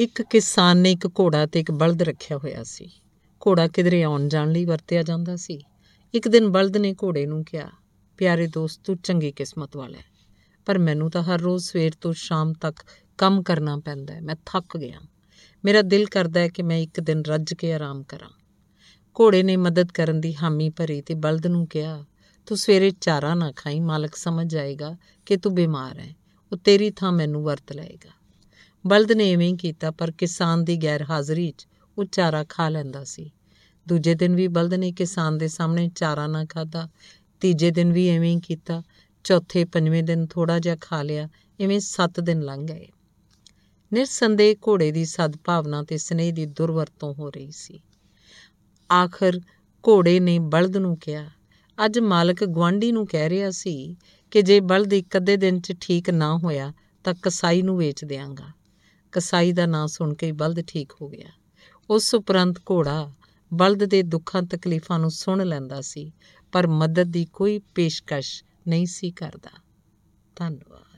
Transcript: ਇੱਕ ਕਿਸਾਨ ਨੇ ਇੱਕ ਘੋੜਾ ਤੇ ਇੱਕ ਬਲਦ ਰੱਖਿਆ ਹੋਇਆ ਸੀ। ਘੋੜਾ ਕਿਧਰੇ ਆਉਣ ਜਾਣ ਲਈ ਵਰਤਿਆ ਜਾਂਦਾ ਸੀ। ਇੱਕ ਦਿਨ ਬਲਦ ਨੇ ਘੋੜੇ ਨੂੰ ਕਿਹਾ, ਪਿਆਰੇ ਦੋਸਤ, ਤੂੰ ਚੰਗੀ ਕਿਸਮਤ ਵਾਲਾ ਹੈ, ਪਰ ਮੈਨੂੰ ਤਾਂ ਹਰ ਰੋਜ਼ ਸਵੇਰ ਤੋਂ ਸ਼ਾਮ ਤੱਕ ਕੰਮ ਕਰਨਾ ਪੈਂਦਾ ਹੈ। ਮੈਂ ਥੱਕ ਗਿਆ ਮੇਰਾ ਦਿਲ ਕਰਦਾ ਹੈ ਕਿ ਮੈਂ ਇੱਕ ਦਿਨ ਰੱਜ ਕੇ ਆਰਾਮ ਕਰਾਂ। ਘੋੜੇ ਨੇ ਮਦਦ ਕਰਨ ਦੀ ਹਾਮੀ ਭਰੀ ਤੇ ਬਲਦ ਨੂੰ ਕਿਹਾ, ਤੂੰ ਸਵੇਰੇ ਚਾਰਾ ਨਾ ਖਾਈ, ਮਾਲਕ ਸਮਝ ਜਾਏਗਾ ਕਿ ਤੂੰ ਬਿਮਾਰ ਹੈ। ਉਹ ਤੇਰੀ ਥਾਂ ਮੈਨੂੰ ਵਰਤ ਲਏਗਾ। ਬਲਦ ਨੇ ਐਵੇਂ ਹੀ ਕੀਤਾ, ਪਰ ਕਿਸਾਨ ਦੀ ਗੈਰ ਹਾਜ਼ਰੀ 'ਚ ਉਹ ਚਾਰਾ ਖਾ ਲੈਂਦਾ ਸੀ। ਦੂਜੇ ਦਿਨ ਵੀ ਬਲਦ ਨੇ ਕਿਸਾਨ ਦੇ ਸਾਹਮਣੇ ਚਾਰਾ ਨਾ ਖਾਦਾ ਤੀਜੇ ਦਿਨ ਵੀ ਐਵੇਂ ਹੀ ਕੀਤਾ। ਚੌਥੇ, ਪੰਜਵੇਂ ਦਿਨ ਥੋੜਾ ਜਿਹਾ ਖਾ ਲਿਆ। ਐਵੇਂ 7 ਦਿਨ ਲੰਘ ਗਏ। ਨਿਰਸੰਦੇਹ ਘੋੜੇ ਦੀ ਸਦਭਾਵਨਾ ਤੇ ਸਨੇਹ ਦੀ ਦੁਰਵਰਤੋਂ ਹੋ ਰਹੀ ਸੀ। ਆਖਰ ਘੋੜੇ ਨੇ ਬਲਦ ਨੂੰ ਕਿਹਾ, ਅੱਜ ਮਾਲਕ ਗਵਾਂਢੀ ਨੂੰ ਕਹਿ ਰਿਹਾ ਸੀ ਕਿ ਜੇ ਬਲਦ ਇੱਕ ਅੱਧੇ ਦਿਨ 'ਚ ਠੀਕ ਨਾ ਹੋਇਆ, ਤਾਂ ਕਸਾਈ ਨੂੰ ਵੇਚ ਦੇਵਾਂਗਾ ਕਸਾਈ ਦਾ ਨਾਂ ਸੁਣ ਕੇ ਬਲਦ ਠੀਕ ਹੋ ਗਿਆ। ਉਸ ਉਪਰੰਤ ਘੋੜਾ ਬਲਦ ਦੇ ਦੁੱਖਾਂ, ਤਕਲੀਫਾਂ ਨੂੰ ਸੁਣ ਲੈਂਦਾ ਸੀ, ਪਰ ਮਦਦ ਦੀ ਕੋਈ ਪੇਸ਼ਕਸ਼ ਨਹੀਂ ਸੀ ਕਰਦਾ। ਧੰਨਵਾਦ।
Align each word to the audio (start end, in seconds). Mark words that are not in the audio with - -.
ਇੱਕ 0.00 0.22
ਕਿਸਾਨ 0.22 0.76
ਨੇ 0.76 0.90
ਇੱਕ 0.92 1.06
ਘੋੜਾ 1.06 1.46
ਤੇ 1.46 1.60
ਇੱਕ 1.60 1.70
ਬਲਦ 1.70 2.02
ਰੱਖਿਆ 2.02 2.36
ਹੋਇਆ 2.36 2.62
ਸੀ। 2.64 2.86
ਘੋੜਾ 3.42 3.66
ਕਿਧਰੇ 3.68 4.02
ਆਉਣ 4.02 4.28
ਜਾਣ 4.28 4.52
ਲਈ 4.52 4.64
ਵਰਤਿਆ 4.64 5.02
ਜਾਂਦਾ 5.02 5.36
ਸੀ। 5.36 5.58
ਇੱਕ 6.14 6.28
ਦਿਨ 6.28 6.48
ਬਲਦ 6.48 6.76
ਨੇ 6.76 6.92
ਘੋੜੇ 6.92 7.24
ਨੂੰ 7.26 7.44
ਕਿਹਾ, 7.44 7.68
ਪਿਆਰੇ 8.18 8.46
ਦੋਸਤ, 8.46 8.80
ਤੂੰ 8.84 8.96
ਚੰਗੀ 8.96 9.32
ਕਿਸਮਤ 9.32 9.76
ਵਾਲਾ 9.76 9.98
ਹੈ, 9.98 10.04
ਪਰ 10.66 10.78
ਮੈਨੂੰ 10.78 11.10
ਤਾਂ 11.10 11.22
ਹਰ 11.22 11.40
ਰੋਜ਼ 11.40 11.64
ਸਵੇਰ 11.64 11.92
ਤੋਂ 12.00 12.12
ਸ਼ਾਮ 12.12 12.52
ਤੱਕ 12.52 12.76
ਕੰਮ 13.18 13.42
ਕਰਨਾ 13.42 13.76
ਪੈਂਦਾ 13.76 14.14
ਹੈ। 14.14 14.20
ਮੈਂ 14.20 14.36
ਥੱਕ 14.46 14.76
ਗਿਆ 14.76 15.00
ਮੇਰਾ 15.64 15.82
ਦਿਲ 15.82 16.06
ਕਰਦਾ 16.06 16.40
ਹੈ 16.40 16.48
ਕਿ 16.48 16.62
ਮੈਂ 16.62 16.78
ਇੱਕ 16.78 17.00
ਦਿਨ 17.00 17.22
ਰੱਜ 17.26 17.54
ਕੇ 17.54 17.72
ਆਰਾਮ 17.72 18.02
ਕਰਾਂ। 18.02 18.30
ਘੋੜੇ 19.16 19.42
ਨੇ 19.42 19.56
ਮਦਦ 19.56 19.92
ਕਰਨ 19.92 20.20
ਦੀ 20.20 20.34
ਹਾਮੀ 20.34 20.70
ਭਰੀ 20.70 21.00
ਤੇ 21.02 21.14
ਬਲਦ 21.14 21.46
ਨੂੰ 21.46 21.66
ਕਿਹਾ, 21.66 22.04
ਤੂੰ 22.46 22.58
ਸਵੇਰੇ 22.58 22.90
ਚਾਰਾ 22.90 23.34
ਨਾ 23.34 23.52
ਖਾਈ, 23.56 23.80
ਮਾਲਕ 23.80 24.16
ਸਮਝ 24.16 24.50
ਜਾਏਗਾ 24.52 24.96
ਕਿ 25.26 25.36
ਤੂੰ 25.36 25.54
ਬਿਮਾਰ 25.54 25.98
ਹੈ। 25.98 26.14
ਉਹ 26.52 26.56
ਤੇਰੀ 26.56 26.90
ਥਾਂ 26.90 27.12
ਮੈਨੂੰ 27.12 27.42
ਵਰਤ 27.44 27.72
ਲਏਗਾ। 27.72 28.19
ਬਲਦ 28.86 29.12
ਨੇ 29.12 29.32
ਐਵੇਂ 29.32 29.48
ਹੀ 29.48 29.56
ਕੀਤਾ, 29.56 29.90
ਪਰ 29.90 30.10
ਕਿਸਾਨ 30.10 30.64
ਦੀ 30.64 30.76
ਗੈਰ 30.76 31.02
ਹਾਜ਼ਰੀ 31.02 31.52
'ਚ 31.58 31.66
ਉਹ 31.98 32.04
ਚਾਰਾ 32.04 32.44
ਖਾ 32.44 32.68
ਲੈਂਦਾ 32.68 33.04
ਸੀ। 33.04 33.30
ਦੂਜੇ 33.88 34.14
ਦਿਨ 34.14 34.34
ਵੀ 34.34 34.48
ਬਲਦ 34.48 34.74
ਨੇ 34.74 34.92
ਕਿਸਾਨ 34.92 35.38
ਦੇ 35.38 35.48
ਸਾਹਮਣੇ 35.48 35.88
ਚਾਰਾ 35.88 36.26
ਨਾ 36.26 36.44
ਖਾਦਾ 36.44 36.88
ਤੀਜੇ 37.40 37.70
ਦਿਨ 37.70 37.92
ਵੀ 37.92 38.08
ਐਵੇਂ 38.08 38.36
ਹੀ 38.36 38.40
ਕੀਤਾ। 38.40 38.82
ਚੌਥੇ, 39.24 39.64
ਪੰਜਵੇਂ 39.64 40.02
ਦਿਨ 40.02 40.26
ਥੋੜਾ 40.26 40.58
ਜਿਹਾ 40.58 40.76
ਖਾ 40.80 41.02
ਲਿਆ। 41.02 41.28
ਐਵੇਂ 41.60 41.80
7 41.80 42.20
ਦਿਨ 42.20 42.42
ਲੰਘ 42.42 42.66
ਗਏ। 42.66 42.88
ਨਿਰਸੰਦੇਹ 43.92 44.56
ਘੋੜੇ 44.68 44.92
ਦੀ 44.92 45.04
ਸਦਭਾਵਨਾ 45.04 45.82
ਤੇ 45.82 45.98
ਸਨੇਹ 45.98 46.32
ਦੀ 46.32 46.46
ਦੁਰਵਰਤੋਂ 46.46 47.14
ਹੋ 47.14 47.30
ਰਹੀ 47.30 47.50
ਸੀ। 47.50 47.80
ਆਖਰ 48.92 49.40
ਘੋੜੇ 49.88 50.20
ਨੇ 50.20 50.38
ਬਲਦ 50.38 50.76
ਨੂੰ 50.76 50.98
ਕਿਹਾ, 50.98 51.26
ਅੱਜ 51.84 51.98
ਮਾਲਕ 51.98 52.44
ਗਵਾਂਢੀ 52.44 52.92
ਨੂੰ 52.92 53.06
ਕਹਿ 53.06 53.28
ਰਿਹਾ 53.28 53.50
ਸੀ 53.50 53.96
ਕਿ 54.30 54.42
ਜੇ 54.42 54.60
ਬਲਦ 54.60 54.92
ਇੱਕ 54.92 55.16
ਅੱਧੇ 55.16 55.36
ਦਿਨ 55.36 55.60
'ਚ 55.60 55.72
ਠੀਕ 55.80 56.10
ਨਾ 56.10 56.36
ਹੋਇਆ, 56.36 56.72
ਤਾਂ 57.04 57.14
ਕਸਾਈ 57.22 57.62
ਨੂੰ 57.62 57.78
ਵੇਚ 57.78 58.04
ਦੇਵਾਂਗਾ 58.04 58.59
ਕਸਾਈ 59.12 59.52
ਦਾ 59.52 59.66
ਨਾਂ 59.66 59.86
ਸੁਣ 59.88 60.14
ਕੇ 60.14 60.32
ਬਲਦ 60.32 60.60
ਠੀਕ 60.66 60.92
ਹੋ 61.02 61.08
ਗਿਆ। 61.08 61.28
ਉਸ 61.90 62.14
ਉਪਰੰਤ 62.14 62.58
ਘੋੜਾ 62.58 63.12
ਬਲਦ 63.54 63.84
ਦੇ 63.84 64.02
ਦੁੱਖਾਂ, 64.02 64.42
ਤਕਲੀਫਾਂ 64.42 64.98
ਨੂੰ 64.98 65.10
ਸੁਣ 65.10 65.44
ਲੈਂਦਾ 65.44 65.80
ਸੀ, 65.80 66.12
ਪਰ 66.52 66.66
ਮਦਦ 66.66 67.02
ਦੀ 67.02 67.24
ਕੋਈ 67.24 67.58
ਪੇਸ਼ਕਸ਼ 67.58 68.44
ਨਹੀਂ 68.68 68.86
ਸੀ 68.86 69.10
ਕਰਦਾ। 69.10 69.50
ਧੰਨਵਾਦ। 70.36 70.89